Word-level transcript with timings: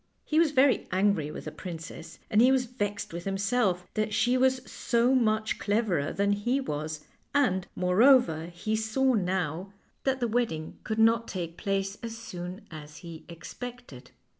He 0.25 0.39
was 0.39 0.49
very 0.49 0.87
angry 0.91 1.29
with 1.29 1.45
the 1.45 1.51
princess, 1.51 2.17
and 2.31 2.41
he 2.41 2.51
was 2.51 2.65
vexed 2.65 3.13
with 3.13 3.23
himself 3.25 3.85
that 3.93 4.15
she 4.15 4.35
was 4.35 4.61
so 4.65 5.13
much 5.13 5.59
clev 5.59 5.85
erer 5.89 6.11
than 6.15 6.31
he 6.31 6.59
was, 6.59 7.05
and, 7.35 7.67
moreover, 7.75 8.47
he 8.47 8.75
saw 8.75 9.13
now 9.13 9.71
that 10.03 10.19
130 10.19 10.19
FAIRY 10.19 10.19
TALES 10.19 10.19
the 10.19 10.35
wedding 10.35 10.79
could 10.83 10.97
not 10.97 11.27
take 11.27 11.55
place 11.55 11.97
as 12.01 12.17
soon 12.17 12.61
as 12.71 12.97
he 13.05 13.25
expected. 13.29 14.09